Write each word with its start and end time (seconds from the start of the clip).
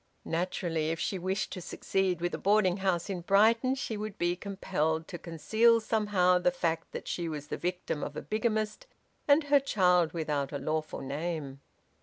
Naturally, 0.25 0.89
if 0.89 0.99
she 0.99 1.19
wished 1.19 1.51
to 1.51 1.61
succeed 1.61 2.21
with 2.21 2.33
a 2.33 2.39
boarding 2.39 2.77
house 2.77 3.07
in 3.07 3.21
Brighton 3.21 3.75
she 3.75 3.97
would 3.97 4.17
be 4.17 4.35
compelled 4.35 5.07
to 5.09 5.19
conceal 5.19 5.79
somehow 5.79 6.39
the 6.39 6.49
fact 6.49 6.91
that 6.91 7.07
she 7.07 7.29
was 7.29 7.49
the 7.49 7.55
victim 7.57 8.03
of 8.03 8.17
a 8.17 8.23
bigamist 8.23 8.87
and 9.27 9.43
her 9.43 9.59
child 9.59 10.11
without 10.11 10.51
a 10.51 10.57
lawful 10.57 11.01
name! 11.01 11.61